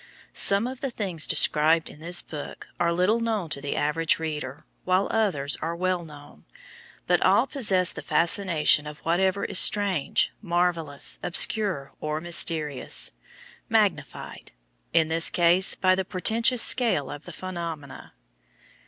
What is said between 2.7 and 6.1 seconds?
are little known to the average reader, while others are well